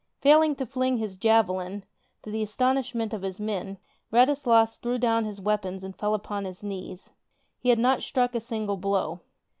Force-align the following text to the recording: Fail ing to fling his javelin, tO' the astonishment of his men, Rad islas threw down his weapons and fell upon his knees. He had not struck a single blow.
Fail 0.19 0.41
ing 0.41 0.55
to 0.55 0.65
fling 0.65 0.97
his 0.97 1.15
javelin, 1.15 1.85
tO' 2.23 2.31
the 2.31 2.41
astonishment 2.41 3.13
of 3.13 3.21
his 3.21 3.39
men, 3.39 3.77
Rad 4.09 4.31
islas 4.31 4.77
threw 4.77 4.97
down 4.97 5.25
his 5.25 5.39
weapons 5.39 5.83
and 5.83 5.95
fell 5.95 6.15
upon 6.15 6.45
his 6.45 6.63
knees. 6.63 7.13
He 7.59 7.69
had 7.69 7.77
not 7.77 8.01
struck 8.01 8.33
a 8.33 8.39
single 8.39 8.77
blow. 8.77 9.19